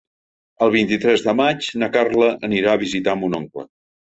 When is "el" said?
0.67-0.71